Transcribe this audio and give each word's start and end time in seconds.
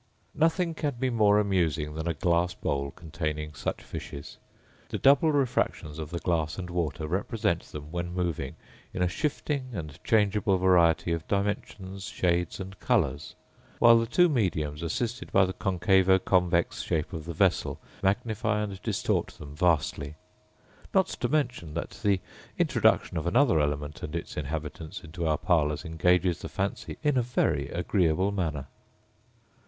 Nothing 0.33 0.73
can 0.73 0.93
be 0.95 1.11
more 1.11 1.37
amusing 1.39 1.93
than 1.93 2.07
a 2.07 2.15
glass 2.15 2.55
bowl 2.55 2.89
containing 2.89 3.53
such 3.53 3.83
fishes: 3.83 4.37
the 4.89 4.97
double 4.97 5.31
refractions 5.31 5.99
of 5.99 6.09
the 6.09 6.17
glass 6.17 6.57
and 6.57 6.71
water 6.71 7.05
represent 7.05 7.61
them, 7.65 7.91
when 7.91 8.11
moving, 8.11 8.55
in 8.95 9.03
a 9.03 9.07
shifting 9.07 9.69
and 9.73 10.03
changeable 10.03 10.57
variety 10.57 11.11
of 11.11 11.27
dimensions, 11.27 12.05
shades, 12.05 12.59
and 12.59 12.79
colours; 12.79 13.35
while 13.77 13.99
the 13.99 14.07
two 14.07 14.27
mediums, 14.27 14.81
assisted 14.81 15.31
by 15.31 15.45
the 15.45 15.53
concavo 15.53 16.17
convex 16.17 16.81
shape 16.81 17.13
of 17.13 17.25
the 17.25 17.33
vessel, 17.35 17.79
magnify 18.01 18.63
and 18.63 18.81
distort 18.81 19.27
them 19.37 19.55
vastly; 19.55 20.15
not 20.95 21.05
to 21.09 21.27
mention 21.29 21.75
that 21.75 21.99
the 22.01 22.19
introduction 22.57 23.17
of 23.17 23.27
another 23.27 23.59
element 23.59 24.01
and 24.01 24.15
its 24.15 24.35
inhabitants 24.35 25.03
into 25.03 25.27
our 25.27 25.37
parlours 25.37 25.85
engages 25.85 26.39
the 26.41 26.49
fancy 26.49 26.97
in 27.03 27.17
a 27.19 27.21
very 27.21 27.69
agreeable 27.69 28.31
manner. 28.31 28.65